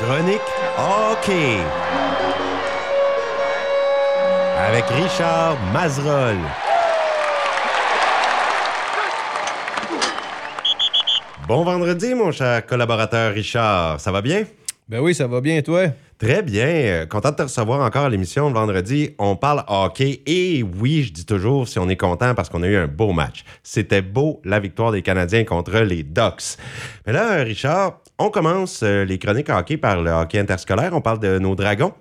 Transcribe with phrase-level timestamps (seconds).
[0.00, 0.40] Chronique
[0.78, 1.58] hockey.
[4.56, 6.38] Avec Richard Mazerolle.
[11.46, 14.00] Bon vendredi, mon cher collaborateur Richard.
[14.00, 14.44] Ça va bien?
[14.88, 15.88] Ben oui, ça va bien, toi?
[16.18, 17.06] Très bien.
[17.06, 19.14] Content de te recevoir encore à l'émission le vendredi.
[19.18, 20.22] On parle hockey.
[20.24, 23.12] Et oui, je dis toujours si on est content parce qu'on a eu un beau
[23.12, 23.44] match.
[23.62, 26.56] C'était beau, la victoire des Canadiens contre les Ducks.
[27.06, 30.90] Mais là, Richard, on commence euh, les chroniques hockey par le hockey interscolaire.
[30.92, 31.92] On parle de nos dragons.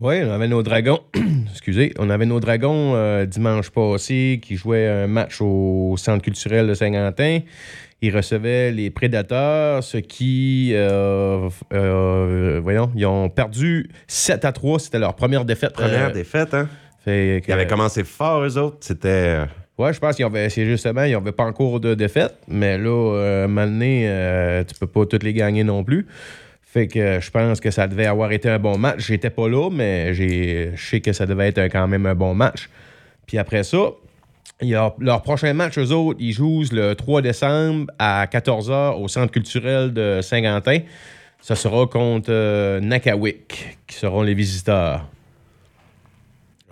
[0.00, 1.00] Oui, on avait nos dragons.
[1.50, 6.66] Excusez, on avait nos dragons euh, dimanche passé qui jouaient un match au Centre culturel
[6.66, 7.40] de Saint-Quentin.
[8.02, 14.78] Ils recevaient les prédateurs, ce qui, euh, euh, voyons, ils ont perdu 7 à 3.
[14.80, 15.72] C'était leur première défaite.
[15.74, 16.68] Première défaite, hein?
[17.04, 18.78] fait que- Ils avaient commencé fort, eux autres.
[18.80, 19.38] C'était.
[19.76, 22.90] Ouais, je pense qu'ils avaient, c'est justement, ils n'avaient pas encore de défaite, mais là,
[22.90, 26.06] euh, maintenant, euh, tu peux pas toutes les gagner non plus.
[26.62, 29.06] Fait que euh, je pense que ça devait avoir été un bon match.
[29.06, 32.68] J'étais pas là, mais je sais que ça devait être quand même un bon match.
[33.26, 33.90] Puis après ça,
[34.62, 39.32] a leur prochain match, eux autres, ils jouent le 3 décembre à 14h au Centre
[39.32, 40.80] culturel de Saint-Quentin.
[41.40, 45.06] Ça sera contre euh, Nakawik, qui seront les visiteurs.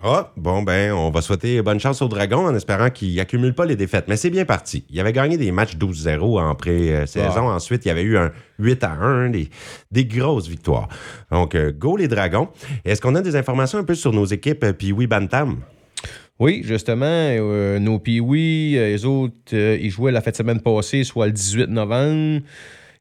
[0.05, 3.65] Ah, bon, ben, on va souhaiter bonne chance aux Dragons en espérant qu'ils n'accumulent pas
[3.65, 4.09] les défaites.
[4.09, 4.83] Mais c'est bien parti.
[4.89, 7.47] Ils avaient gagné des matchs 12-0 en pré-saison.
[7.47, 7.55] Ah.
[7.55, 9.49] Ensuite, il y avait eu un 8 à 1, des,
[9.91, 10.89] des grosses victoires.
[11.31, 12.49] Donc, euh, go les Dragons.
[12.83, 15.61] Est-ce qu'on a des informations un peu sur nos équipes euh, Pee-Wee Bantam?
[16.37, 21.05] Oui, justement, euh, nos Pee-Wee, les autres, euh, ils jouaient la fête de semaine passée,
[21.05, 22.41] soit le 18 novembre.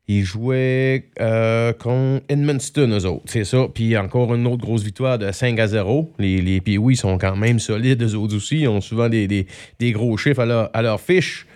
[0.09, 3.67] Ils jouaient euh, contre Edmundston, eux autres, c'est ça.
[3.73, 6.13] Puis encore une autre grosse victoire de 5 à 0.
[6.19, 6.61] Les, les
[6.97, 8.61] sont quand même solides, eux autres aussi.
[8.63, 9.47] Ils ont souvent des, des-
[9.79, 11.47] des gros chiffres à leur, à leur fiche.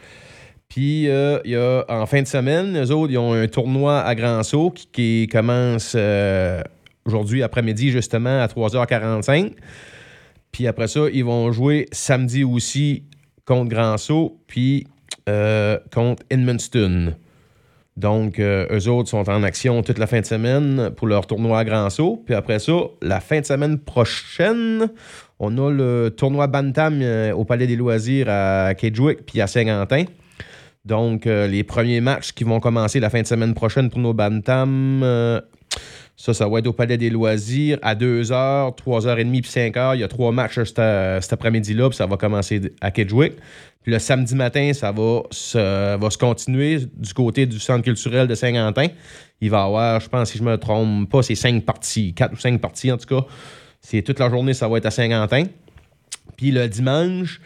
[0.69, 4.14] Puis, euh, y a, en fin de semaine, eux autres, ils ont un tournoi à
[4.14, 6.62] Grand Saut qui, commence euh,
[7.05, 9.53] aujourd'hui après-midi, justement, à 3h45.
[10.53, 13.03] Puis après ça, ils vont jouer samedi aussi
[13.44, 14.87] contre Grand Saut, puis
[15.92, 17.15] contre Edmundston.
[17.97, 21.61] Donc, euh, eux autres sont en action toute la fin de semaine pour leur tournoi
[21.61, 22.23] à Grand Saut.
[22.27, 24.91] Puis après ça, la fin de semaine prochaine,
[25.39, 30.05] on a le tournoi Bantam euh, au Palais des Loisirs à Kedgewick puis à Saint-Quentin.
[30.84, 34.13] Donc, euh, les premiers matchs qui vont commencer la fin de semaine prochaine pour nos
[34.13, 35.03] Bantam,
[36.19, 39.95] ça, ça va être au Palais des Loisirs à 2h, 3h30 puis 5h.
[39.95, 40.81] Il y a trois matchs cet,
[41.23, 43.34] cet après-midi-là, puis ça va commencer à Kedgewick.
[43.86, 48.34] Le samedi matin, ça va se, va se continuer du côté du Centre culturel de
[48.34, 48.88] Saint-Quentin.
[49.41, 52.32] Il va y avoir, je pense, si je me trompe pas, c'est cinq parties, quatre
[52.32, 53.24] ou cinq parties en tout cas.
[53.80, 55.44] C'est toute la journée, ça va être à Saint-Quentin.
[56.36, 57.41] Puis le dimanche,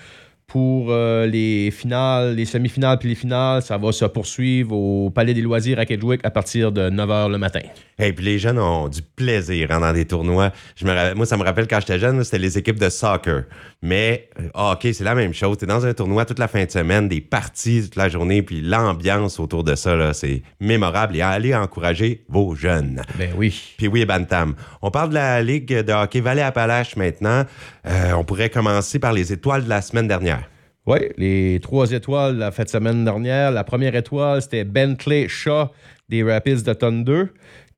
[0.51, 5.33] pour euh, les finales, les semi-finales puis les finales, ça va se poursuivre au Palais
[5.33, 7.61] des Loisirs à Kedgewick à partir de 9h le matin.
[8.01, 10.51] Et puis les jeunes ont du plaisir hein, dans des tournois.
[10.75, 13.45] Je me moi, ça me rappelle quand j'étais jeune, c'était les équipes de soccer.
[13.83, 15.57] Mais euh, hockey, c'est la même chose.
[15.57, 18.43] Tu es dans un tournoi toute la fin de semaine, des parties toute la journée,
[18.43, 21.17] puis l'ambiance autour de ça, c'est mémorable.
[21.17, 23.03] Et allez encourager vos jeunes.
[23.19, 23.75] Ben oui.
[23.79, 24.55] Puis oui, Bantam.
[24.83, 27.45] On parle de la Ligue de hockey Vallée-Appalaches maintenant.
[27.87, 30.49] Euh, on pourrait commencer par les étoiles de la semaine dernière.
[30.87, 33.51] Oui, les trois étoiles la fête semaine dernière.
[33.51, 35.69] La première étoile, c'était Bentley Shaw
[36.09, 37.25] des Rapids de Thunder,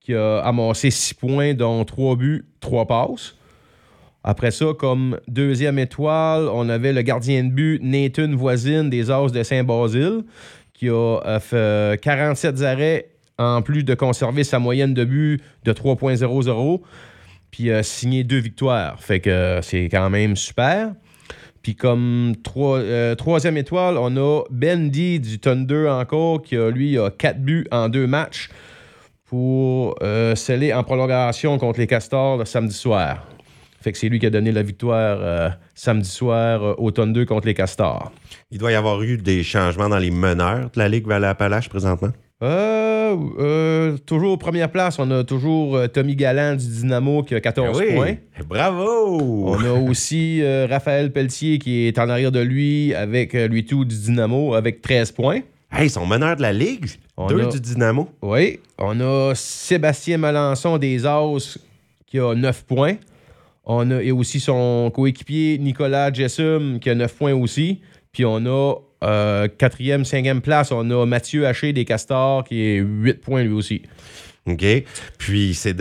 [0.01, 3.37] qui a amassé six points, dont trois buts, trois passes.
[4.25, 9.33] Après ça, comme deuxième étoile, on avait le gardien de but Nathan Voisine des As
[9.33, 10.23] de Saint-Basile,
[10.75, 15.73] qui a euh, fait 47 arrêts en plus de conserver sa moyenne de but de
[15.73, 16.81] 3.00,
[17.51, 19.01] puis a signé deux victoires.
[19.03, 20.93] Fait que euh, c'est quand même super.
[21.63, 26.99] Puis comme trois- euh, troisième étoile, on a Bendy du Thunder encore, qui a, lui
[26.99, 28.51] a quatre buts en deux matchs
[29.25, 33.27] pour euh, sceller en prolongation contre les Castors le samedi soir.
[33.83, 37.27] Fait que c'est lui qui a donné la victoire euh, samedi soir euh, au Thunder
[37.27, 38.13] contre les Castors.
[38.51, 42.13] Il doit y avoir eu des changements dans les meneurs de la Ligue Vallée-Appalaches présentement?
[42.43, 47.69] Euh, euh, toujours première place, on a toujours Tommy Galland du Dynamo qui a 14
[47.81, 47.95] Ah oui.
[47.95, 48.15] points.
[48.49, 49.45] Bravo!
[49.49, 53.85] On a aussi euh, Raphaël Pelletier qui est en arrière de lui avec lui tout
[53.85, 55.41] du Dynamo avec 13 points.
[55.71, 56.87] Hey, ils sont meneurs de la Ligue.
[57.17, 58.09] On Deux a- du Dynamo.
[58.23, 58.59] Oui.
[58.79, 61.59] On a Sébastien Melançon des As
[62.07, 62.97] qui a 9 points.
[63.65, 67.81] On a et aussi son coéquipier Nicolas Jessum qui a 9 points aussi.
[68.13, 68.75] Puis on a
[69.05, 73.53] euh, quatrième, cinquième place, on a Mathieu Haché des Castors qui est 8 points lui
[73.53, 73.83] aussi.
[74.47, 74.65] OK.
[75.19, 75.77] Puis c'est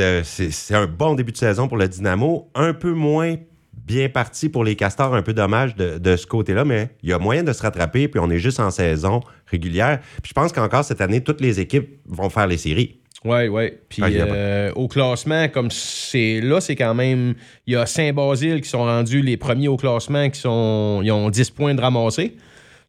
[0.71, 2.49] un bon début de saison pour le Dynamo.
[2.53, 3.35] Un peu moins
[3.73, 7.19] bien parti pour les Castors, un peu dommage de ce côté-là, mais il y a
[7.19, 9.99] moyen de se rattraper, puis on est juste en saison régulière.
[10.21, 13.00] Puis je pense qu'encore cette année, toutes les équipes vont faire les séries.
[13.23, 13.69] Oui, oui.
[13.87, 17.35] Puis Ah, euh, au classement, comme c'est là, c'est quand même.
[17.67, 21.01] Il y a Saint-Basile qui sont rendus les premiers au classement, qui sont.
[21.03, 22.35] Ils ont 10 points de ramassés.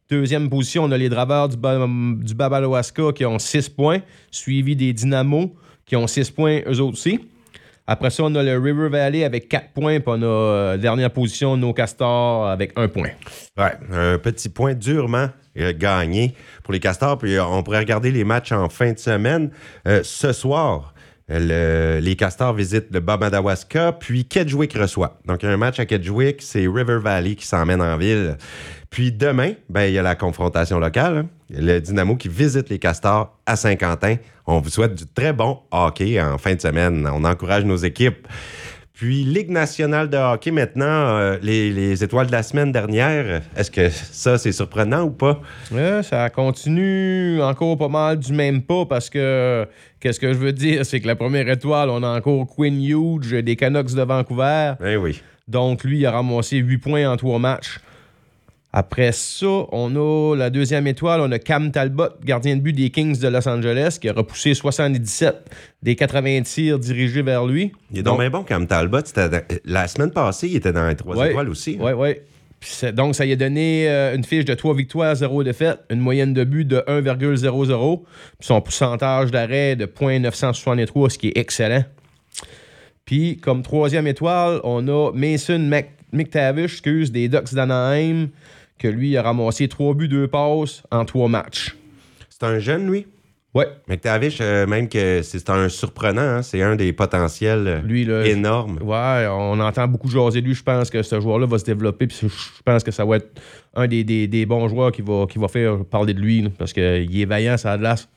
[0.09, 3.99] Deuxième position, on a les Draveurs du, Ba- du Babaloaska qui ont 6 points,
[4.31, 7.19] suivi des Dynamo qui ont 6 points eux aussi.
[7.85, 11.11] Après ça, on a le River Valley avec 4 points, puis on a euh, dernière
[11.11, 13.09] position, nos Castors avec 1 point.
[13.57, 15.27] Ouais, un petit point durement
[15.59, 16.33] euh, gagné
[16.63, 17.17] pour les Castors.
[17.17, 19.51] Puis euh, on pourrait regarder les matchs en fin de semaine.
[19.87, 20.93] Euh, ce soir,
[21.27, 25.19] le- les Castors visitent le Bas Madawaska, puis Kedgewick reçoit.
[25.25, 28.37] Donc, un match à Kedgewick, c'est River Valley qui s'emmène en ville.
[28.89, 31.17] Puis demain, ben, il y a la confrontation locale.
[31.17, 31.27] hein.
[31.49, 34.15] Le Dynamo qui visite les Castors à Saint-Quentin.
[34.45, 37.07] On vous souhaite du très bon hockey en fin de semaine.
[37.11, 38.27] On encourage nos équipes.
[38.93, 43.71] Puis, Ligue nationale de hockey, maintenant, euh, les, les étoiles de la semaine dernière, est-ce
[43.71, 45.41] que ça, c'est surprenant ou pas?
[45.71, 49.67] Ouais, ça continue encore pas mal du même pas parce que
[49.99, 53.41] qu'est-ce que je veux dire, c'est que la première étoile, on a encore Quinn Hughes
[53.41, 54.73] des Canucks de Vancouver.
[54.79, 55.21] Ben oui.
[55.47, 57.79] Donc lui, il a ramassé 8 points en trois matchs.
[58.75, 62.89] Après ça, on a la deuxième étoile, on a Cam Talbot, gardien de but des
[62.89, 65.35] Kings de Los Angeles, qui a repoussé 77
[65.83, 67.71] des 80 tirs dirigés vers lui.
[67.91, 69.01] Il est donc bien bon comme Talbot.
[69.15, 71.29] Dans- La semaine passée, il était dans les trois Ouais.
[71.29, 71.77] étoiles aussi.
[71.79, 71.93] hein.
[71.95, 72.15] Oui,
[72.73, 72.91] oui.
[72.93, 76.33] Donc, ça lui a donné euh, une fiche de 3 victoires, 0 défaites, une moyenne
[76.33, 77.97] de but de 1,00,
[78.39, 81.83] puis son pourcentage d'arrêt de .963, ce qui est excellent.
[83.05, 88.29] Puis, comme troisième étoile, on a Mason Mc- McTavish, excuse, des Ducks d'Anaheim,
[88.79, 91.75] que lui a ramassé 3 buts, 2 passes en 3 matchs.
[92.29, 93.07] C'est un jeune, lui?
[93.53, 98.03] Ouais, McTavish, euh, même que c'est un surprenant, hein, c'est un des potentiels euh, lui,
[98.03, 98.25] là.
[98.25, 98.79] énormes.
[98.81, 100.55] Ouais, on entend beaucoup jaser de lui.
[100.55, 102.07] Je pense que ce joueur-là va se développer.
[102.07, 103.29] Puis je pense que ça va être
[103.75, 106.41] un des, des- des bons joueurs qui va, qui va faire parler de lui.
[106.41, 108.07] là, parce qu'il est vaillant, ça a de l'as.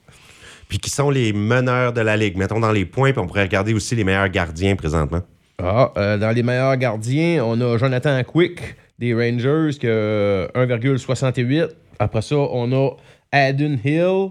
[0.70, 2.38] Puis qui sont les meneurs de la Ligue.
[2.38, 5.20] Mettons dans les points, puis on pourrait regarder aussi les meilleurs gardiens présentement.
[5.62, 11.68] Ah, euh, dans les meilleurs gardiens, on a Jonathan Quick des Rangers qui a 1,68.
[11.98, 12.90] Après ça, on a
[13.32, 14.30] Aden Hill.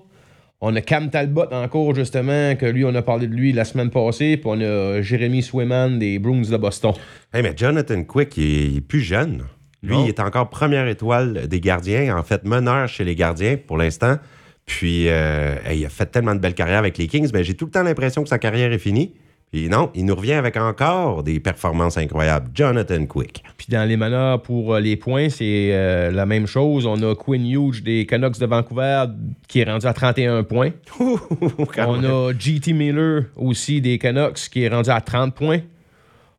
[0.62, 3.90] On a Cam Talbot encore, justement, que lui, on a parlé de lui la semaine
[3.90, 4.38] passée.
[4.38, 6.94] Puis on a Jérémy Swayman des Bruins de Boston.
[7.34, 9.44] Hey, mais Jonathan Quick, il est, plus jeune.
[9.84, 10.06] Lui, Non.
[10.06, 14.18] il est encore première étoile des gardiens, en fait, meneur chez les gardiens pour l'instant.
[14.66, 17.66] Puis, euh, il a fait tellement de belles carrières avec les Kings, mais j'ai tout
[17.66, 19.14] le temps l'impression que sa carrière est finie.
[19.56, 22.52] Puis non, il nous revient avec encore des performances incroyables.
[22.54, 23.42] Jonathan Quick.
[23.56, 26.86] Puis dans les meneurs pour euh, les points, c'est euh, la même chose.
[26.86, 29.06] On a Quinn Hughes des Canucks de Vancouver
[29.48, 30.72] qui est rendu à 31 points.
[31.00, 35.62] On a GT Miller aussi des Canucks qui est rendu à 30 points.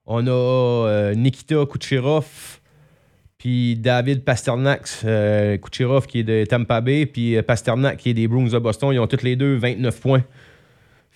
[0.04, 2.26] On a euh, Nikita Kucherov
[3.38, 8.28] puis David Pasternak, euh, Kucherov qui est de Tampa Bay, puis Pasternak qui est des
[8.28, 8.90] Bruins de Boston.
[8.92, 10.22] Ils ont tous les deux 29 points.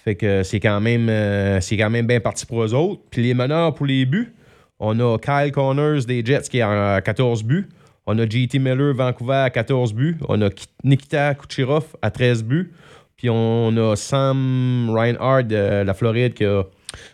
[0.05, 3.02] Fait que c'est quand même euh, c'est quand même bien parti pour eux autres.
[3.11, 4.32] Puis les meneurs pour les buts,
[4.79, 7.69] on a Kyle Connors des Jets qui est à 14 buts.
[8.06, 10.17] On a JT Miller Vancouver à 14 buts.
[10.29, 12.73] On a Ki- Nikita Kucherov à 13 buts.
[13.17, 16.62] Puis on a Sam Reinhardt de la Floride qui a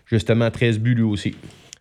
[0.06, 1.35] justement 13 buts lui aussi.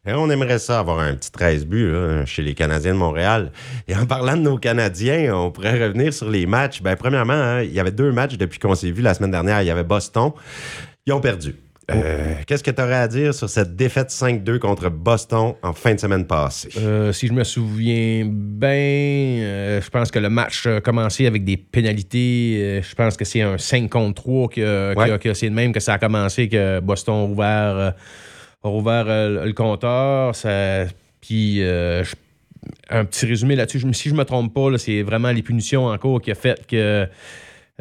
[0.08, 1.92] On aimerait ça avoir un petit 13 buts
[2.26, 3.52] chez les Canadiens de Montréal.
[3.88, 6.82] Et en parlant de nos Canadiens, on pourrait revenir sur les matchs.
[6.82, 9.62] Ben, premièrement, hein, il y avait deux matchs depuis qu'on s'est vu la semaine dernière.
[9.62, 10.32] Il y avait Boston.
[11.08, 11.56] Ils ont perdu.
[11.92, 15.94] Euh, Qu'est-ce que tu aurais à dire sur cette défaite 5-2 contre Boston en fin
[15.94, 16.70] de semaine passée?
[16.80, 21.44] Euh, si je me souviens bien, euh, je pense que le match a commencé avec
[21.44, 22.82] des pénalités.
[22.82, 25.20] Je pense que c'est un 5 contre 3 que, que- Ouais.
[25.20, 27.94] que c'est de même que ça a commencé, que Boston a ouvert,
[28.64, 29.06] a ouvert
[29.46, 30.36] le compteur.
[30.36, 30.86] Ça-
[31.22, 32.16] Puis je-
[32.90, 33.82] un petit résumé là-dessus.
[33.94, 37.08] Si je me trompe pas, c'est vraiment les punitions encore qui a fait que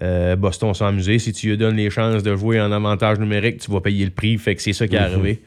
[0.02, 1.18] euh, Boston s'est amusé.
[1.18, 4.10] Si tu lui donnes les chances de jouer en avantage numérique, tu vas payer le
[4.10, 4.36] prix.
[4.38, 5.04] Fait que c'est ça qui est Mhm.
[5.14, 5.42] arrivé.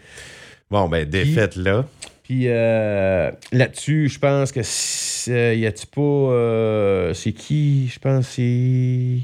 [0.72, 1.86] Bon, ben, défaite là.
[2.24, 6.02] Puis euh, là-dessus, je pense que c'est- y a-tu pas.
[6.02, 7.88] euh, c'est qui?
[7.88, 9.20] Je pense que c'est.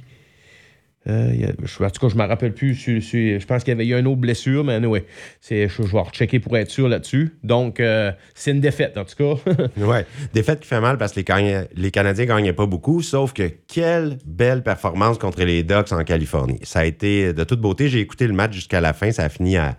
[1.07, 2.74] Euh, en tout cas, je me rappelle plus.
[2.75, 5.05] je pense qu'il y avait eu une autre blessure, mais anyway,
[5.48, 7.36] je, je vais rechecker pour être sûr là-dessus.
[7.43, 9.51] Donc, euh, c'est une défaite, en tout cas.
[9.83, 13.51] Ouais, défaite qui fait mal parce que les, les Canadiens gagnaient pas beaucoup, sauf que
[13.67, 16.60] quelle belle performance contre les Ducks en Californie.
[16.63, 17.89] Ça a été de toute beauté.
[17.89, 19.12] J'ai écouté le match jusqu'à la fin.
[19.12, 19.75] Ça a fini à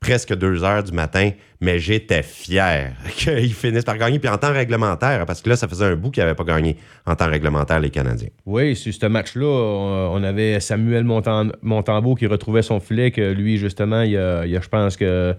[0.00, 4.18] presque 2 heures du matin, mais j'étais fier qu'ils finissent par gagner.
[4.18, 6.76] Puis en temps réglementaire, parce que là, ça faisait un bout qu'ils n'avaient pas gagné
[7.06, 8.28] en temps réglementaire, les Canadiens.
[8.44, 13.56] oui, sur ce match-là, on, avait Samuel Montan- Montembeau qui retrouvait son filet, que lui,
[13.58, 15.34] justement, il il a- je pense que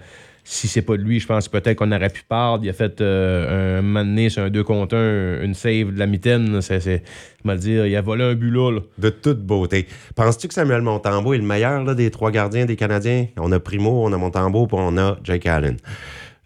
[0.50, 2.64] si c'est pas de lui, je pense peut-être qu'on aurait pu perdre.
[2.64, 6.00] Il a fait euh, un moment donné sur un 2 contre 1, une save de
[6.00, 6.62] la mitaine.
[6.62, 7.04] C'est, c'est,
[7.44, 8.72] mal dire, il a volé un but là.
[8.72, 8.80] là.
[8.98, 9.88] De toute beauté.
[10.16, 13.28] Penses-tu que Samuel Montembeau est le meilleur là, des trois gardiens des Canadiens?
[13.36, 15.76] On a Primo, on a Montembeau, puis on a Jake Allen.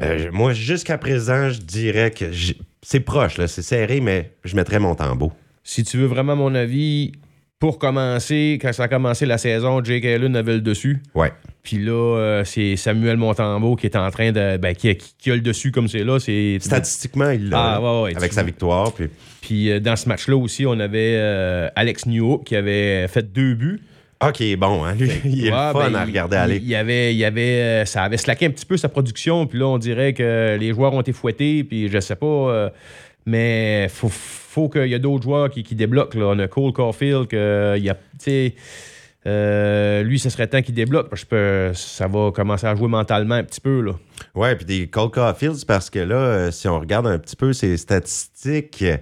[0.01, 2.25] Euh, moi, jusqu'à présent, je dirais que
[2.81, 5.31] c'est proche, c'est serré, mais je mettrais Montembeau.
[5.63, 7.11] Si tu veux vraiment mon avis,
[7.61, 10.97] pour commencer, quand ça a commencé la saison, Jake Allen avait le dessus.
[11.13, 11.31] Ouais.
[11.61, 14.57] Puis là, euh, c'est Samuel Montembeau qui est en train de.
[14.57, 16.19] Ben, qui, a, qui a le dessus comme c'est là.
[16.19, 17.59] C'est, Statistiquement, il l'a.
[17.59, 18.91] Ah, là, ouais, ouais, avec tu sa victoire.
[18.91, 19.09] Puis...
[19.41, 23.53] Puis euh, dans ce match-là aussi, on avait euh, Alex Newhook qui avait fait deux
[23.53, 23.79] buts.
[24.27, 26.57] OK, bon, hein, lui, il est Ouais, fun ben, à regarder il, aller.
[26.57, 29.45] Il y avait, il avait, ça avait slacké un petit peu sa production.
[29.45, 31.63] Puis là, on dirait que les joueurs ont été fouettés.
[31.63, 32.71] Puis je sais pas.
[33.27, 34.09] mais faut,
[34.51, 36.19] faut qu'il y ait d'autres joueurs qui, qui débloquent.
[36.19, 36.25] Là.
[36.27, 37.97] On a Cole Caulfield, que, il y a,
[39.27, 41.09] euh, lui, ce serait temps qu'il débloque.
[41.09, 43.81] Parce que ça va commencer à jouer mentalement un petit peu.
[43.81, 43.93] Là.
[44.35, 47.35] Ouais, puis des Cole Caulfield, c'est parce que là, euh, si on regarde un petit
[47.35, 48.97] peu ses statistiques, euh,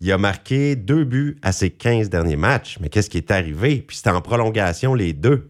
[0.00, 2.78] il a marqué deux buts à ses 15 derniers matchs.
[2.80, 3.84] Mais qu'est-ce qui est arrivé?
[3.86, 5.48] Puis c'était en prolongation les deux.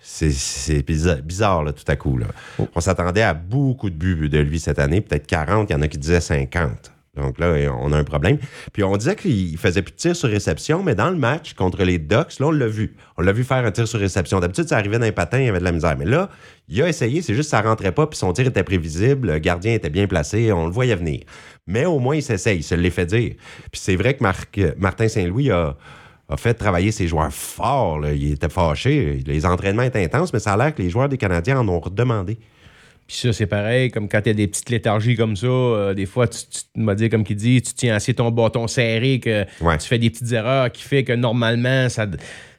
[0.00, 2.16] C'est- bizarre, bizarre, là, tout à coup.
[2.16, 2.26] Là.
[2.74, 5.82] On s'attendait à beaucoup de buts de lui cette année, peut-être 40, il y en
[5.82, 6.92] a qui disaient 50.
[7.18, 8.38] Donc là, on a un problème.
[8.72, 11.82] Puis on disait qu'il faisait plus de tirs sur réception, mais dans le match contre
[11.84, 12.96] les Ducks, là, on l'a vu.
[13.16, 14.40] On l'a vu faire un tir sur réception.
[14.40, 15.96] D'habitude, ça arrivait d'un patin, il y avait de la misère.
[15.98, 16.30] Mais là,
[16.68, 19.38] il a essayé, c'est juste que ça rentrait pas, puis son tir était prévisible, le
[19.38, 21.20] gardien était bien placé, on le voyait venir.
[21.66, 23.34] Mais au moins, il s'essaye, il se l'est fait dire.
[23.70, 25.76] Puis c'est vrai que Marc- Martin Saint-Louis a,
[26.36, 28.06] fait travailler ses joueurs fort.
[28.06, 29.22] Il était fâché.
[29.26, 31.80] Les entraînements étaient intenses, mais ça a l'air que les joueurs des Canadiens en ont
[31.80, 32.38] redemandé.
[33.08, 36.04] Puis ça, c'est pareil, comme quand tu as des petites léthargies comme ça, euh, des
[36.06, 39.44] fois, tu, tu m'as dit, comme qu'il dit, tu tiens assez ton bâton serré, que
[39.62, 39.78] Ouais.
[39.78, 42.06] tu fais des petites erreurs qui fait que normalement, ça,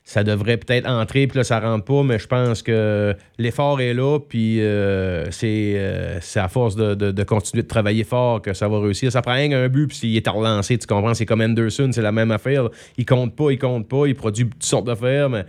[0.04, 3.94] ça devrait peut-être entrer, puis là, ça rentre pas, mais je pense que l'effort est
[3.94, 8.42] là, puis euh, c'est euh, c'est à force de, de- de continuer de travailler fort
[8.42, 9.12] que ça va réussir.
[9.12, 11.92] Ça prend rien qu'un but, puis s'il est à relancer, tu comprends, c'est comme Anderson,
[11.94, 12.70] c'est la même affaire.
[12.98, 15.46] Il compte pas, il compte pas, il produit toutes sortes d'affaires, mais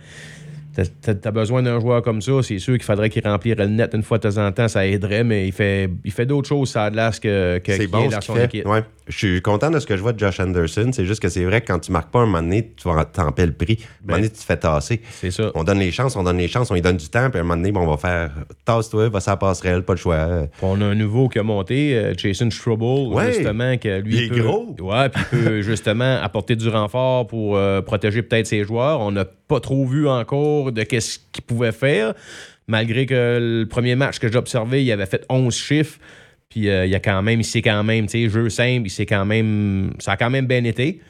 [0.73, 4.03] T'as- besoin d'un joueur comme ça, c'est sûr qu'il faudrait qu'il remplirait le net une
[4.03, 6.85] fois de temps en temps, ça aiderait, mais il fait, il fait d'autres choses, ça
[6.85, 8.67] a de que, que C'est bon ce qu'il fait.
[8.67, 8.83] Ouais.
[9.11, 10.89] Je suis content de ce que je vois de Josh Anderson.
[10.93, 13.03] C'est juste que c'est vrai que quand tu marques pas un moment donné, tu vas
[13.03, 13.77] t'en paie le prix.
[13.81, 15.01] Un moment donné, tu te fais tasser.
[15.11, 15.51] C'est ça.
[15.53, 17.41] On donne les chances, on donne les chances, on lui donne du temps, puis à
[17.41, 18.31] un moment donné, bon, on va faire
[18.63, 20.47] tasse-toi, va ça passerelle, pas le choix.
[20.61, 23.33] On a un nouveau qui a monté, euh, Jason Strobel, Ouais.
[23.33, 24.15] justement, que lui.
[24.15, 24.75] Il est peut, gros.
[24.79, 29.01] Ouais, puis il peut justement apporter du renfort pour euh, protéger peut-être ses joueurs.
[29.01, 32.13] On n'a pas trop vu encore de qu'est-ce qu'il pouvait faire,
[32.67, 35.99] malgré que le premier match que j'ai observé, il avait fait 11 chiffres.
[36.51, 38.85] Puis euh, il y a quand même, il s'est quand même, tu sais, jeu simple,
[38.85, 41.01] il s'est quand même, ça a quand même bien été.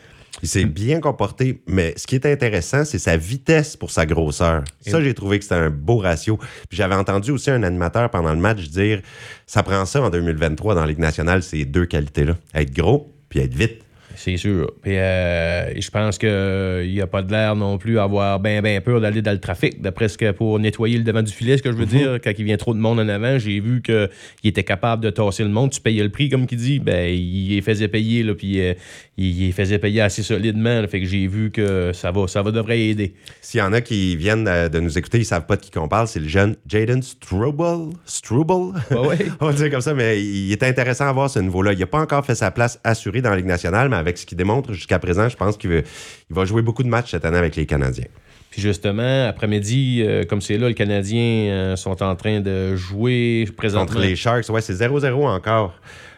[0.42, 4.64] Il s'est bien comporté, mais ce qui est intéressant, c'est sa vitesse pour sa grosseur.
[4.80, 6.38] Ça, j'ai trouvé que c'était un beau ratio.
[6.70, 9.02] Puis j'avais entendu aussi un animateur pendant le match dire
[9.46, 12.38] ça prend ça en 2023 dans la Ligue nationale, ces deux qualités-là.
[12.56, 13.84] Être gros, puis être vite.
[14.16, 14.72] C'est sûr.
[14.82, 18.62] Puis euh, je pense qu'il n'y a pas de l'air non plus à avoir bien
[18.62, 19.82] ben peur d'aller dans le trafic.
[19.82, 22.32] D'après ce que pour nettoyer le devant du filet, ce que je veux dire, quand
[22.38, 24.10] il vient trop de monde en avant, j'ai vu qu'il
[24.44, 25.72] était capable de tasser le monde.
[25.72, 28.74] Tu payais le prix, comme qu'il dit, ben il les faisait payer, là, puis euh,
[29.18, 30.82] il les faisait payer assez solidement.
[30.82, 30.88] là.
[30.88, 33.14] fait que j'ai vu que ça va, ça va devrait aider.
[33.42, 35.72] S'il y en a qui viennent euh, de nous écouter, ils savent pas de qui
[35.72, 37.94] qu'on parle, c'est le jeune Jaden Struble.
[38.06, 38.80] Struble?
[38.92, 39.18] Ouais, ouais.
[39.40, 41.74] On va dire comme ça, mais il est intéressant à voir ce niveau-là.
[41.74, 44.26] Il n'a pas encore fait sa place assurée dans la Ligue nationale, mais avec ce
[44.26, 47.26] qu'il démontre jusqu'à présent, je pense qu'il va, il va jouer beaucoup de matchs cette
[47.26, 48.08] année avec les Canadiens.
[48.52, 53.48] Puis justement, après-midi, euh, comme c'est là, les Canadiens euh, sont en train de jouer
[53.56, 53.86] présentement.
[53.86, 55.74] Contre les Sharks, ouais, c'est 0-0 encore.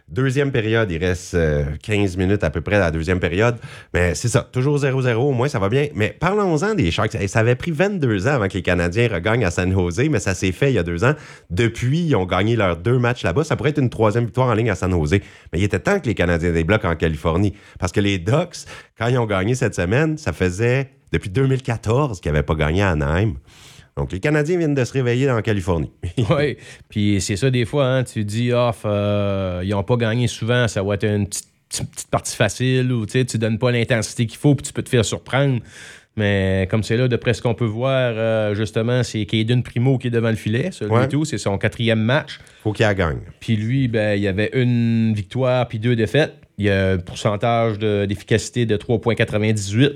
[0.10, 3.56] Deuxième période, il reste euh, 15 minutes à peu près à la deuxième période.
[3.94, 5.88] Mais c'est ça, toujours 0-0, au moins ça va bien.
[5.96, 7.18] Mais parlons-en des Sharks.
[7.28, 10.36] Ça avait pris 22 ans avant que les Canadiens regagnent à San Jose, mais ça
[10.36, 11.14] s'est fait il y a deux ans.
[11.50, 13.46] Depuis, ils ont gagné leurs deux matchs là-bas.
[13.46, 15.20] Ça pourrait être une troisième victoire en ligne à San Jose.
[15.54, 17.54] Mais il était temps que les Canadiens débloquent en Californie.
[17.80, 18.66] Parce que les Ducks,
[18.98, 22.90] quand ils ont gagné cette semaine, ça faisait depuis 2014 qu'ils n'avaient pas gagné à
[22.90, 23.36] Anaheim.
[23.98, 25.92] Donc les Canadiens viennent de se réveiller en Californie.
[26.30, 26.58] Oui,
[26.90, 30.82] puis c'est ça des fois, hein, tu dis, euh, ils n'ont pas gagné souvent, ça
[30.84, 31.48] va être une petite,
[32.12, 34.90] partie facile ou tu sais, tu donnes pas l'intensité qu'il faut puis tu peux te
[34.90, 35.60] faire surprendre.
[36.16, 40.08] Mais comme c'est là, d'après ce qu'on peut voir, euh, justement, c'est Caden Primo qui
[40.08, 41.06] est devant le filet, celui Ouais.
[41.06, 42.40] et tout, c'est son quatrième match.
[42.62, 43.18] faut qu'il gagne.
[43.40, 46.36] Puis lui, ben, il y avait une victoire puis deux défaites.
[46.60, 49.94] Il y a un pourcentage de- d'efficacité de 3,98.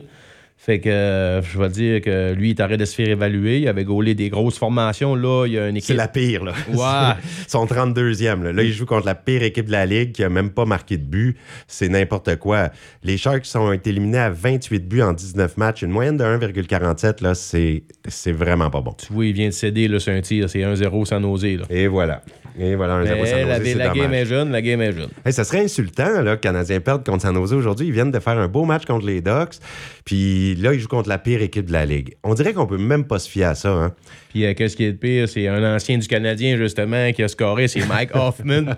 [0.60, 3.60] Fait que euh, je vais dire que lui, il arrêté de se faire évaluer.
[3.60, 5.16] Il avait gaulé des grosses formations.
[5.16, 5.98] Là, il y a une C'est équipe.
[5.98, 6.54] la pire, là.
[6.70, 7.22] Ouais.
[7.48, 8.44] Son 32e.
[8.44, 8.52] Là.
[8.52, 10.98] Là, il joue contre la pire équipe de la Ligue qui a même pas marqué
[10.98, 11.38] de but.
[11.68, 12.70] C'est n'importe quoi.
[13.04, 15.84] Les Sharks ont été éliminés à 28 buts en 19 matchs.
[15.84, 18.94] Une moyenne de 1,47, là, c'est, c'est vraiment pas bon.
[18.94, 20.50] Tu vois, il vient de céder là, sur un tir.
[20.50, 21.58] C'est 1-0 sans oser.
[21.58, 21.66] Là.
[21.70, 22.24] Et voilà.
[22.60, 24.92] Et voilà, un 0 Mais San la, c'est la game est jeune, la game est
[24.92, 25.10] jeune.
[25.24, 27.86] Hey, ça serait insultant là, que Canadiens perdent contre San Jose aujourd'hui.
[27.86, 29.58] Ils viennent de faire un beau match contre les Ducks.
[30.06, 32.16] Puis là, ils jouent contre la pire équipe de la Ligue.
[32.24, 33.70] On dirait qu'on peut même pas se fier à ça.
[33.70, 33.94] Hein?
[34.30, 37.28] Puis euh, qu'est-ce qui est de pire, c'est un ancien du Canadien, justement, qui a
[37.28, 38.66] scoré, c'est Mike Hoffman.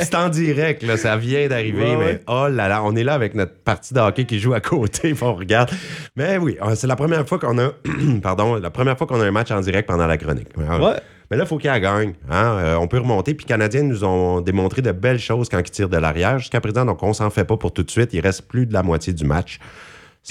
[0.00, 2.20] C'est en direct, là, ça vient d'arriver, Ouais, mais ouais.
[2.26, 5.12] oh là là, on est là avec notre partie de hockey qui joue à côté,
[5.14, 5.70] puis on regarde.
[6.16, 7.72] Mais oui, c'est la première fois qu'on a,
[8.22, 10.48] pardon, la première fois qu'on a un match en direct pendant la chronique.
[10.58, 10.96] Alors, Ouais.
[11.30, 12.14] Mais là, il faut qu'il gagne.
[12.30, 12.56] hein.
[12.58, 13.34] Euh, on peut remonter.
[13.34, 16.38] Puis les Canadiens nous ont démontré de belles choses quand ils tirent de l'arrière.
[16.38, 18.14] Jusqu'à présent, donc on s'en fait pas pour tout de suite.
[18.14, 19.58] Il reste plus de la moitié du match.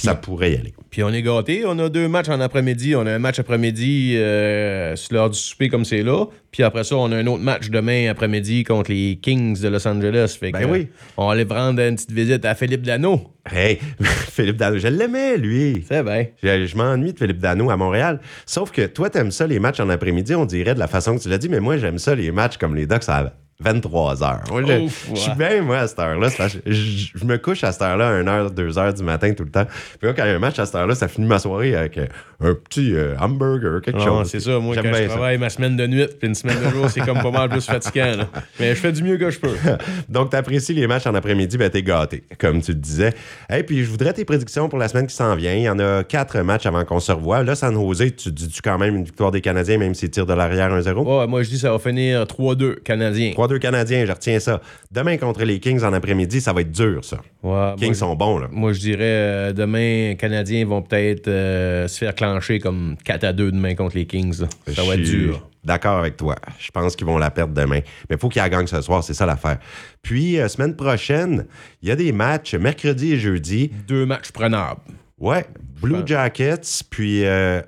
[0.02, 0.74] Ça pourrait y aller.
[0.90, 1.64] Puis on est gâtés.
[1.66, 2.96] On a deux matchs en après-midi.
[2.96, 6.26] On a un match après-midi euh, sur l'heure du souper comme c'est là.
[6.52, 9.88] Puis après ça, on a un autre match demain après-midi contre les Kings de Los
[9.88, 10.38] Angeles.
[10.40, 10.88] Fait Ben que, oui.
[11.18, 13.34] On va aller prendre une petite visite à Philippe Dano.
[13.52, 13.80] Hey,
[14.32, 15.86] Philippe Dano, je l'aimais, lui.
[15.88, 16.26] C'est bien.
[16.44, 18.20] Je, je m'ennuie de Philippe Dano à Montréal.
[18.46, 21.24] Sauf que toi, t'aimes ça, les matchs en après-midi, on dirait de la façon que
[21.24, 24.44] tu l'as dit, mais moi, j'aime ça, les matchs comme les Ducks à 23 heures.
[24.52, 26.30] Moi, je, Ouf, je suis bien, moi, à cette heure-là.
[26.66, 26.72] Je,
[27.16, 29.66] je me couche à cette heure-là, à 1h, 2h du matin tout le temps.
[30.00, 31.76] Puis là, quand il y a un match à cette heure-là, ça finit ma soirée
[31.76, 32.06] avec euh,
[32.40, 34.30] un petit euh, hamburger, quelque Non, chose.
[34.30, 34.60] c'est ça.
[34.60, 35.08] Moi, quand je ça.
[35.08, 37.66] travaille ma semaine de nuit, puis une semaine de jour, c'est comme pas mal plus
[37.66, 38.16] fatigant.
[38.18, 38.28] là.
[38.60, 39.56] Mais je fais du mieux que je peux.
[40.10, 43.14] Donc, t'apprécies les matchs en après-midi, ben t'es gâté, comme tu le disais.
[43.52, 45.54] Et puis, je voudrais tes prédictions pour la semaine qui s'en vient.
[45.56, 47.42] Il y en a quatre matchs avant qu'on se revoie.
[47.42, 50.34] Là, San Jose, tu dis-tu quand même une victoire des Canadiens, même s'ils tirent de
[50.34, 50.94] l'arrière 1-0?
[51.22, 53.32] Ouais, moi, je dis ça va finir 3-2 Canadiens.
[53.48, 54.62] 3-2 Canadiens, je retiens ça.
[54.92, 57.18] Demain contre les Kings en après-midi, ça va être dur, ça.
[57.44, 58.48] Ouais, Kings moi, sont bons, là.
[58.52, 63.24] Moi, je dirais euh, demain, les Canadiens vont peut-être euh, se faire clencher comme 4
[63.24, 64.42] à 2 demain contre les Kings.
[64.42, 64.48] là.
[64.74, 65.48] Ça va être dur.
[65.64, 66.36] D'accord avec toi.
[66.60, 67.82] Je pense qu'ils vont la perdre demain.
[68.10, 69.58] Mais il faut qu'ils la gagnent ce soir, c'est ça l'affaire.
[70.02, 71.46] Puis, euh, semaine prochaine,
[71.82, 73.72] il y a des matchs mercredi et jeudi.
[73.88, 74.82] Deux matchs prenables.
[75.20, 75.46] Ouais,
[75.82, 76.04] Blue.
[76.06, 77.64] Jackets, puis là,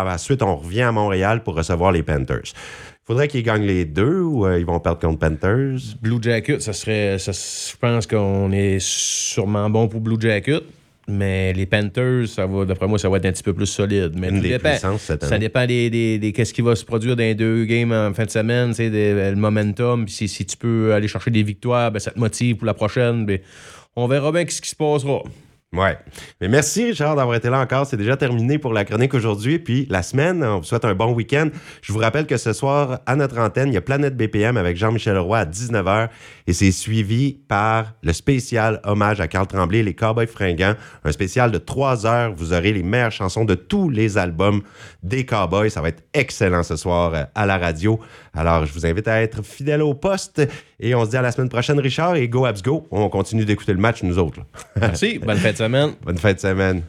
[0.00, 2.52] à la suite, on revient à Montréal pour recevoir les Panthers.
[3.04, 5.96] Faudrait qu'ils gagnent les deux ou euh, ils vont perdre contre Panthers?
[6.00, 7.18] Blue Jacket, ça serait.
[7.18, 10.62] ça- je pense qu'on est sûrement bon pour Blue Jacket.
[11.08, 14.12] Mais les Panthers, ça va, d'après moi, ça va être un petit peu plus solide.
[14.16, 14.70] Mais Une tout des dépend.
[14.70, 17.64] puissances cette Ça dépend des, des- des- qu'est-ce qui va se produire dans les deux
[17.64, 20.06] games en fin de semaine, des- le momentum.
[20.06, 23.26] Si, si tu peux aller chercher des victoires, ben, ça te motive pour la prochaine.
[23.26, 23.40] Ben,
[23.96, 25.22] on verra bien ce qui se passera.
[25.74, 25.96] Ouais.
[26.42, 27.86] Mais merci, Richard, d'avoir été là encore.
[27.86, 29.58] C'est déjà terminé pour la chronique aujourd'hui.
[29.58, 31.48] Puis la semaine, on vous souhaite un bon week-end.
[31.80, 34.76] Je vous rappelle que ce soir, à notre antenne, il y a Planète BPM avec
[34.76, 36.10] Jean-Michel Roy à 19h.
[36.46, 40.74] Et c'est suivi par le spécial hommage à Carl Tremblay, les Cowboys fringants.
[41.04, 42.34] Un spécial de 3 heures.
[42.36, 44.60] Vous aurez les meilleures chansons de tous les albums
[45.02, 45.70] des Cowboys.
[45.70, 47.98] Ça va être excellent ce soir euh, à la radio.
[48.34, 50.42] Alors, je vous invite à être fidèle au poste.
[50.80, 52.16] Et on se dit à la semaine prochaine, Richard.
[52.16, 52.86] Et go Abs go.
[52.90, 54.40] On continue d'écouter le match, nous autres.
[54.80, 55.18] Merci.
[55.18, 55.90] Bonne fin de semaine.
[56.02, 56.82] Bonne fin de semaine.